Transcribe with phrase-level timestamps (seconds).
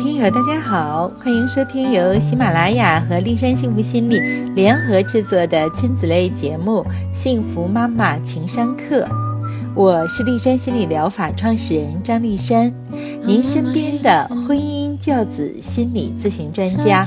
[0.00, 4.18] 听友，大家好，欢迎收听由喜马拉雅和丽山幸福心理
[4.54, 6.82] 联合制作的亲子类节目
[7.14, 9.04] 《幸福妈妈情商课》。
[9.74, 12.72] 我是丽山心理疗法创始人张丽山，
[13.26, 17.06] 您身边的婚姻教子心理咨询专家。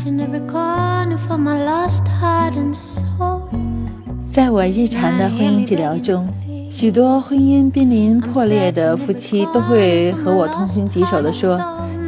[4.30, 6.30] 在我日常的婚姻治疗中，
[6.70, 11.59] 许多婚姻濒临破裂的夫妻都会和我痛心疾首地说。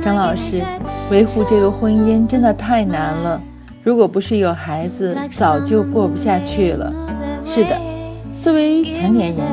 [0.06, 0.62] 张老师，
[1.10, 3.42] 维护这个婚姻真的太难了。
[3.82, 6.94] 如果不是有孩子，早就过不下去了。
[7.44, 7.76] 是的，
[8.40, 9.44] 作为成年人，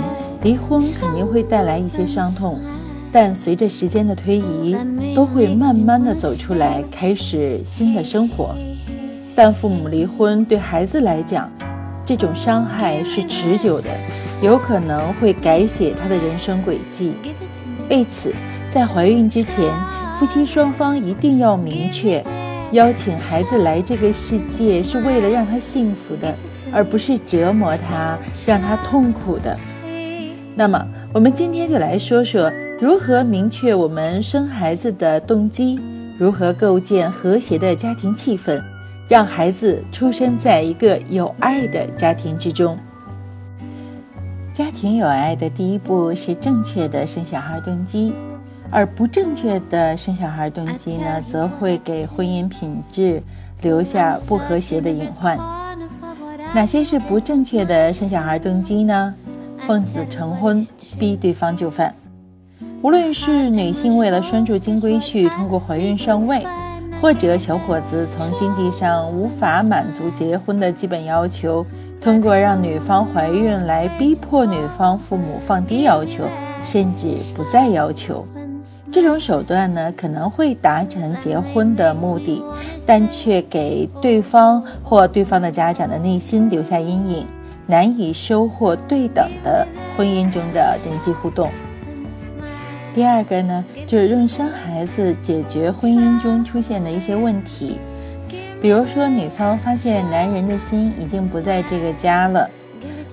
[0.43, 2.61] 离婚肯定会带来一些伤痛，
[3.11, 4.77] 但随着时间的推移，
[5.17, 8.55] 都会慢慢的走出来，开始新的生活。
[9.35, 11.51] 但父母离婚对孩子来讲，
[12.05, 13.89] 这种伤害是持久的，
[14.43, 17.15] 有可能会改写他的人生轨迹。
[17.89, 18.35] 为此，
[18.69, 19.65] 在怀孕之前。
[20.23, 22.25] 夫妻双方一定要明确，
[22.71, 26.33] 邀请孩子来这个世界是为了让他幸福的，
[26.73, 29.59] 而不是折磨他、让他痛苦的。
[30.55, 30.81] 那么，
[31.13, 32.49] 我们今天就来说说
[32.81, 35.81] 如何明确我们生孩子的动机，
[36.17, 38.63] 如何构建和谐的家庭气氛，
[39.09, 42.79] 让孩子出生在一个有爱的家庭之中。
[44.55, 48.13] 家庭有爱的第一步是正确的生小孩动机。
[48.73, 53.23] 而不正确的生小孩动机呢，则会给婚姻品质
[53.61, 55.39] 留下不和谐的隐患。
[56.55, 59.15] 哪些是不正确的生小孩动机呢？
[59.59, 60.67] 奉子成婚，
[60.99, 61.95] 逼对方就范。
[62.81, 66.45] 无论是女性为了拴住金龟婿，通过怀孕上位，
[67.01, 71.65] 或者小伙子从经济上无法满足结婚的基本要求，
[72.01, 76.25] 通过让女方怀孕来逼迫女方父母放低要求，
[76.65, 78.27] 甚至不再要求。
[78.93, 82.45] 这种手段呢，可能会达成结婚的目的，
[82.87, 87.27] 但却给对方或对方的家长的内心留下阴影，
[87.67, 89.67] 难以收获对等的
[89.97, 91.51] 婚姻中的人际互动。
[92.95, 97.79] 第二个呢，就是用生孩子解决婚姻中出现的一些问题，
[98.61, 102.47] 比如说女方发现男人的心已经不在这个家了，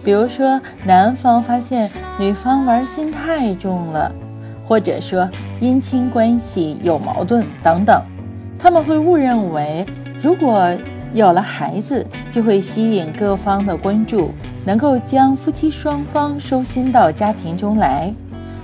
[0.03, 1.89] 比如说男方发现
[2.19, 4.12] 女方玩心太重了。
[4.68, 5.28] 或者说
[5.61, 8.01] 姻亲关系有矛盾等等，
[8.57, 9.85] 他们会误认为，
[10.21, 10.73] 如果
[11.13, 14.31] 有了孩子，就会吸引各方的关注，
[14.65, 18.13] 能够将夫妻双方收心到家庭中来，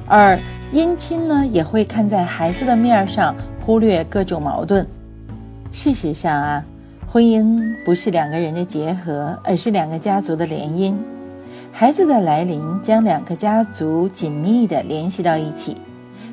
[0.07, 0.39] 而
[0.71, 3.35] 姻亲呢，也会看在孩子的面上
[3.65, 4.87] 忽略各种矛盾。
[5.71, 6.63] 事实上啊，
[7.05, 10.95] 婚姻不是两个人的结合，而是两个家族的联姻。
[11.73, 15.75] 孩子的来临将两个家族紧密地联系到一起。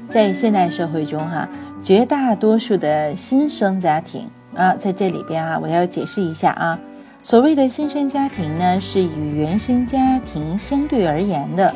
[0.09, 1.49] 在现代社会中，哈，
[1.83, 6.79] 绝大多数的新生家庭啊，在这里边啊，我要解释一下啊，
[7.23, 11.75] 所谓的新生家庭呢，是与原生家庭相对而言的。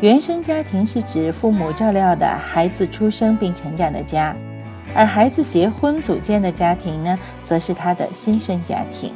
[0.00, 4.36] 原生家庭是指父母照料的孩子出生并成长的家，
[4.94, 9.12] 而孩子结婚组建的家庭呢，则是他的新生家庭。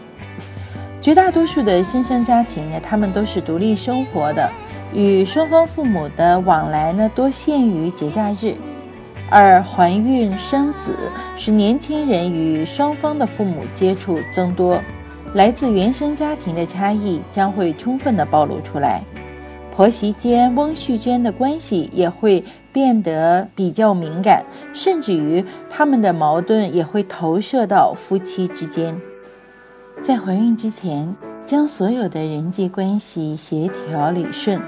[1.01, 4.51] 绝大多数的新生家庭呢，他们都是独立生活的。
[4.95, 8.55] 与双方父母的往来呢，多限于节假日；
[9.31, 10.97] 而怀孕生子
[11.37, 14.81] 使年轻人与双方的父母接触增多，
[15.35, 19.03] 来自原生家庭的差异将会充分的暴露出来，
[19.71, 28.99] 婆媳间、翁婿间的关系也会变得比较敏感，甚至于他们的矛盾也会投射到夫妻之间。
[30.03, 34.59] 在怀孕之前，将所有的人际关系协调理顺。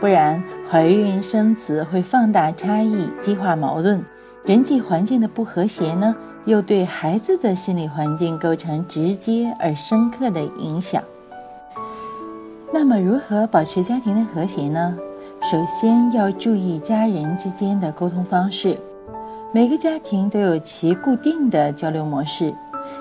[0.00, 4.02] 不然，怀孕生子会放大差异，激化矛盾，
[4.44, 6.16] 人际环境的不和谐呢，
[6.46, 11.02] 又对孩子的心理环境构成直接而深刻的影响。
[12.72, 14.96] 那么，如何保持家庭的和谐呢？
[15.42, 18.78] 首先要注意家人之间的沟通方式。
[19.52, 22.54] 每个家庭都有其固定的交流模式，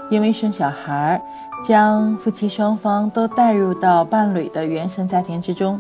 [0.10, 1.22] 因为生小孩，
[1.64, 5.80] 将夫妻双方都带入到伴侣的原生家庭之中。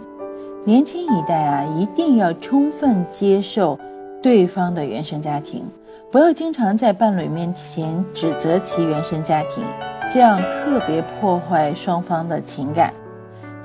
[0.65, 3.79] 年轻一代啊，一定要充分接受
[4.21, 5.63] 对方的原生家庭，
[6.11, 9.63] 不要经常在伴侣面前指责其原生家庭，
[10.11, 12.93] 这样特别破坏双方的情感。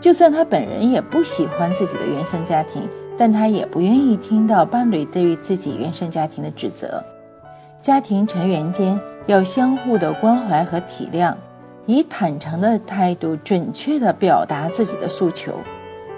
[0.00, 2.88] 就算他本人也不喜欢自己的原生家庭，
[3.18, 7.02] 但他也不愿意听到伴侣对于自己原生家庭的指责。
[7.82, 11.34] 家庭成员间要相互的关怀和体谅，
[11.86, 15.54] 以坦诚的态度，准确地表达自己的诉求。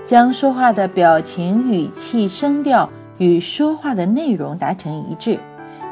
[0.07, 2.89] 将说话的表情、语气、声调
[3.19, 5.41] 与说话的内容达成一致，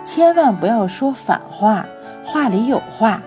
[0.05, 1.85] 千万不要说反话，
[2.25, 3.21] 话里有话，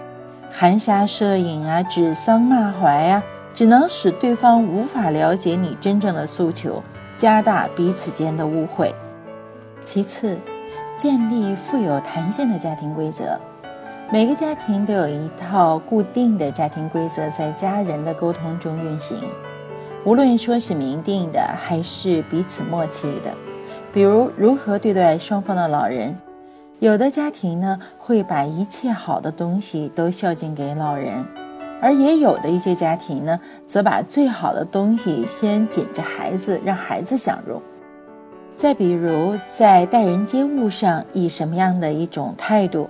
[0.50, 3.22] 含沙射影啊，指桑骂槐啊，
[3.54, 6.82] 只能使对方无法了解你真正的诉求，
[7.18, 8.96] 加大彼此间的误会。
[9.84, 10.38] 其次，
[10.98, 13.38] 建立富有弹性的家庭规则。
[14.10, 19.18] 每个家庭都有一套固定的家庭规则，在家人的沟通中运行。
[20.06, 23.32] 无论说是明定的，还是彼此默契的，
[23.92, 26.18] 比如如何对待双方的老人。
[26.80, 31.26] 有的家庭呢，会把一切好的东西都孝敬给老人，
[31.82, 37.62] 而也有的一些家庭呢，则把最好的东西先紧着孩子，让孩子享用。
[38.56, 42.90] 再比如，在待人接物上，以什么样的一种态度？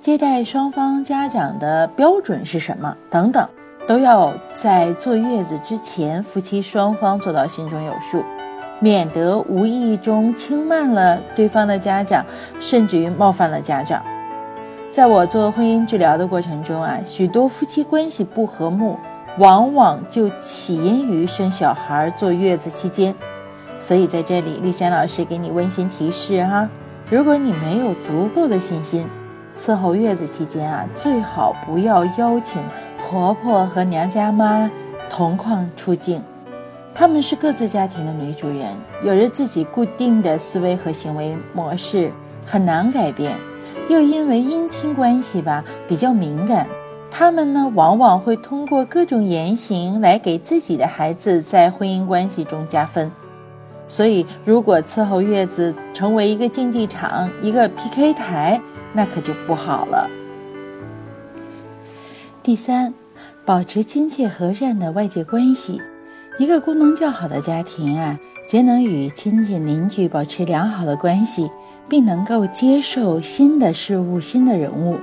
[0.00, 2.96] 接待双方家长的标准是什么？
[3.10, 3.46] 等等，
[3.88, 8.22] 都要在坐月子之前，夫妻双方做到心中有数，
[8.80, 12.22] 免得无意中轻慢了对方的家长，
[12.60, 14.02] 甚至于冒犯了家长。
[14.90, 18.98] 在我做婚姻治疗的过程中啊，许多夫妻关系不和睦，
[19.38, 23.14] 往往就起因于生小孩、坐月子期间。
[23.78, 26.68] 所以在这里，丽珊老师给你温馨提示哈：
[27.08, 29.06] 如果你没有足够的信心，
[29.56, 32.60] 伺候月子期间啊，最好不要邀请
[33.10, 34.70] 婆婆和娘家妈
[35.08, 36.22] 同框出镜，
[36.94, 38.66] 他们是各自家庭的女主人，
[39.02, 42.12] 有着自己固定的思维和行为模式，
[42.44, 43.34] 很难改变。
[43.88, 46.66] 又因为姻亲关系吧比较敏感，
[47.10, 53.10] 他们呢往往会通过各种言行来给自己的孩子在婚姻关系中加分。
[53.88, 58.60] 所以，如果伺候月子成为一个竞技场，一个 PK 台。
[58.94, 60.08] 那可就不好了。
[62.48, 62.94] 第三，
[63.44, 65.82] 保持亲切和善的外界关系。
[66.38, 68.18] 一个功能较好的家庭啊，
[68.48, 71.50] 皆能与亲戚邻居保持良好的关系，
[71.90, 74.96] 并能够接受新的事物、新的人物。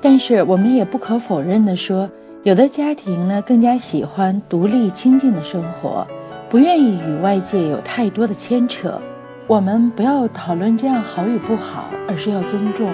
[0.00, 2.10] 但是，我们也不可否认的说，
[2.42, 6.04] 有的家庭呢，更加喜欢独立清静的生活，
[6.50, 9.00] 不愿意与外界有太多的牵扯。
[9.46, 12.90] 我们不要讨论这样好与不好，而是要尊重。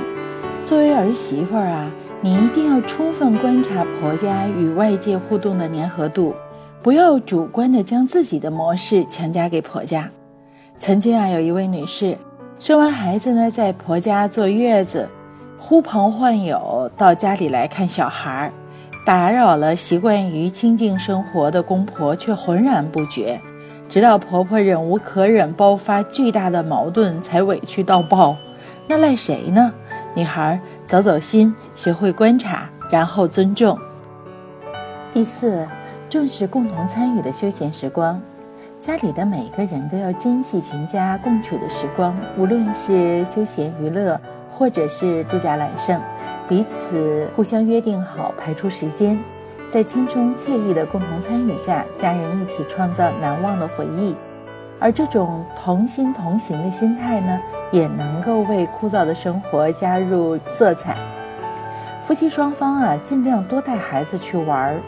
[0.67, 1.91] 作为儿媳妇儿啊，
[2.25, 6.33] 你一定要充分观察婆家与外界互动的粘合度，
[6.81, 10.09] 不要主观的将自己的模式强加给婆家。
[10.79, 12.17] 曾经啊，有一位女士
[12.61, 15.09] 生完孩子呢，在婆家坐月子，
[15.59, 18.53] 呼朋唤友到家里来看小孩儿，
[19.05, 23.41] 打扰了习惯于清静生活的公婆，却浑然不觉。
[23.89, 28.37] 直到婆婆忍无可忍，爆发巨大的矛盾，才委屈到爆。
[28.87, 29.73] 那赖谁呢？
[30.15, 30.61] 女孩，
[30.93, 33.79] 走走心，学会观察，然后尊重。
[35.11, 35.67] 第四，
[36.11, 38.21] 重视共同参与的休闲时光。
[38.79, 45.99] 家里的每个人都要珍惜全家共处的时光，无论是休闲娱乐，或者是度假揽胜，
[46.47, 49.19] 彼此互相约定好，排出时间。
[49.71, 54.15] 在轻松惬意的共同参与下，家人一起创造难忘的回忆，
[54.83, 57.41] 而这种同心同行的心态呢，
[57.71, 60.97] 也能够为枯燥的生活加入色彩。
[62.05, 64.81] 夫妻双方啊，尽量多带孩子去玩儿。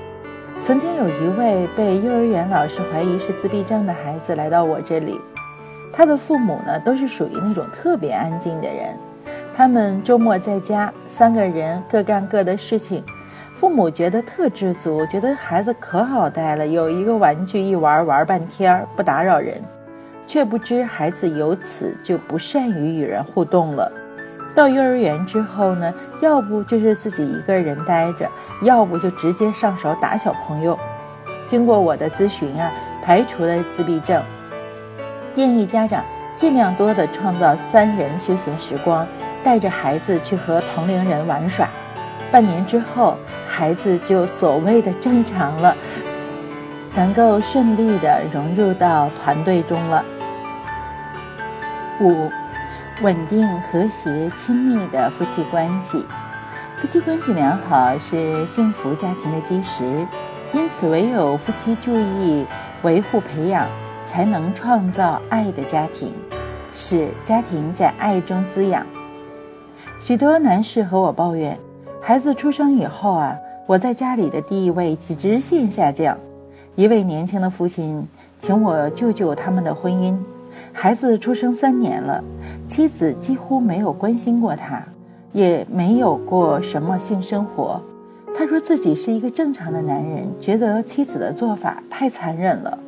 [0.61, 5.21] 曾经有一位被幼儿园老师怀疑是自闭症的孩子来到我这里，
[5.93, 8.97] 他的父母呢，都是属于那种特别安静的人，
[9.57, 13.05] 他们周末在家，三个人各干各的事情。
[13.55, 19.63] 父母觉得特知足，觉得孩子可好带了，有一个玩具一玩玩半天不打扰人，
[20.27, 23.91] 却不知孩子由此就不善于与人互动了。
[24.55, 28.31] 到幼儿园之后呢，要不就是自己一个人待着，
[28.63, 30.79] 要不就直接上手打小朋友。
[31.47, 34.23] 经过我的咨询啊，排除了自闭症，
[35.35, 36.05] 建议家长
[36.35, 39.07] 尽量多的创造三人休闲时光，
[39.43, 41.69] 带着孩子去和同龄人玩耍。
[42.31, 43.17] 半年之后。
[43.47, 45.77] 孩子就所谓的正常了，
[46.97, 50.05] 能够顺利的融入到团队中了。
[52.01, 52.31] 五，
[53.03, 56.05] 稳定、和谐、亲密的夫妻关系，
[56.77, 60.07] 夫妻关系良好是幸福家庭的基石，
[60.53, 62.47] 因此唯有夫妻注意
[62.83, 63.67] 维护培养，
[64.07, 66.13] 才能创造爱的家庭，
[66.75, 68.87] 使家庭在爱中滋养。
[70.01, 71.59] 许多男士和我抱怨，
[72.01, 73.37] 孩子出生以后啊。
[73.67, 76.19] 我在家里的地位直线下降。
[76.75, 78.07] 一位年轻的父亲
[78.39, 80.15] 请我救救他们的婚姻。
[80.73, 82.23] 孩子出生三年了，
[82.67, 84.83] 妻子几乎没有关心过他，
[85.33, 87.81] 也没有过什么性生活。
[88.37, 92.79] 他说自己是一个正常的男人，觉得妻子的做法太残忍了。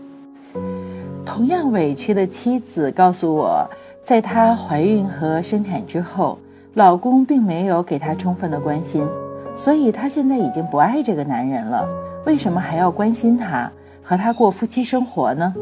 [1.24, 3.68] 同样委屈的妻子告诉我，
[4.02, 6.38] 在她怀孕和生产之后。
[6.74, 9.02] 老公并没有给她充分的关心，
[9.56, 11.88] 所以她现在已经不爱这个男人了。
[12.26, 15.54] 为什么还要关心他，和他过夫妻生活呢？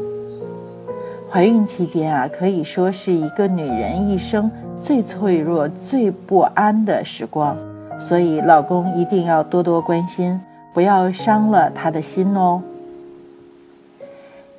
[1.35, 4.49] 怀孕期间啊，可以说是一个女人一生
[4.79, 7.57] 最脆弱、最不安的时光，
[7.99, 10.39] 所以老公一定要多多关心，
[10.73, 12.61] 不要伤了她的心哦。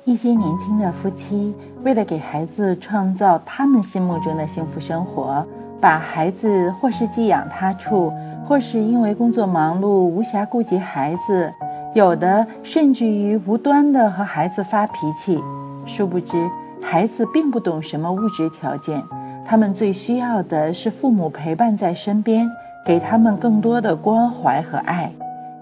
[0.05, 5.43] 一些年轻的夫妻为了给孩子创造他们心目中的幸福生活，
[5.81, 8.13] 把孩子或是寄养他处，
[8.45, 11.51] 或是因为工作忙碌无暇顾及孩子。
[11.95, 15.43] 有的甚至于无端的和孩子发脾气，
[15.87, 16.37] 殊不知
[16.81, 19.03] 孩子并不懂什么物质条件，
[19.45, 22.49] 他们最需要的是父母陪伴在身边，
[22.85, 25.11] 给他们更多的关怀和爱。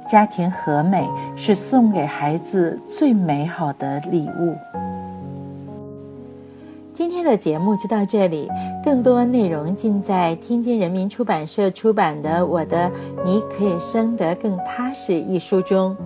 [0.07, 1.03] 家庭和美
[1.35, 4.55] 是送给孩子最美好的礼物。
[6.93, 8.47] 今天的节目就到这里，
[8.83, 12.89] 更多内容尽在天津人民出版社出版的《我的
[13.25, 15.97] 你可以生得更踏实》一书中。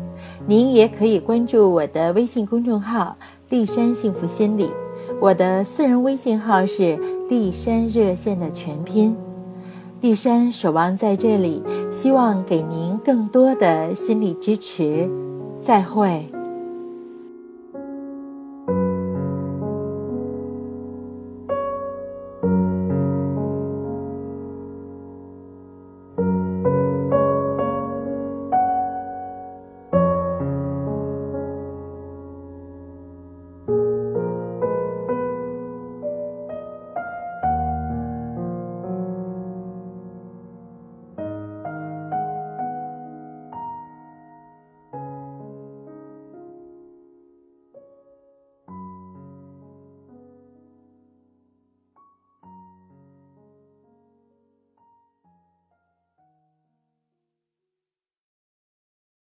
[0.48, 3.16] 您也可以关注我的微信公众号
[3.50, 4.72] “立山幸福心理”，
[5.22, 6.98] 我的私人微信号是
[7.30, 9.16] “立山热线”的全拼。
[10.00, 11.62] 立山守望在这里，
[11.92, 15.10] 希望给您更多的心理支持。
[15.62, 16.26] 再会。